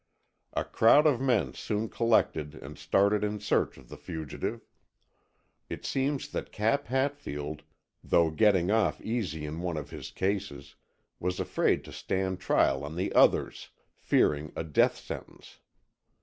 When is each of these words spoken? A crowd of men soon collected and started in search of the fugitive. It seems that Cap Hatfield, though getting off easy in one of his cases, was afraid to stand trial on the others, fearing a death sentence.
A 0.53 0.63
crowd 0.65 1.05
of 1.05 1.21
men 1.21 1.53
soon 1.53 1.87
collected 1.87 2.55
and 2.55 2.75
started 2.79 3.23
in 3.23 3.39
search 3.39 3.77
of 3.77 3.87
the 3.87 3.97
fugitive. 3.97 4.65
It 5.69 5.85
seems 5.85 6.29
that 6.29 6.51
Cap 6.51 6.87
Hatfield, 6.87 7.61
though 8.03 8.31
getting 8.31 8.71
off 8.71 8.99
easy 9.01 9.45
in 9.45 9.61
one 9.61 9.77
of 9.77 9.91
his 9.91 10.09
cases, 10.09 10.73
was 11.19 11.39
afraid 11.39 11.83
to 11.83 11.91
stand 11.93 12.39
trial 12.39 12.83
on 12.83 12.95
the 12.95 13.13
others, 13.13 13.69
fearing 13.95 14.51
a 14.55 14.63
death 14.63 14.97
sentence. 14.97 15.59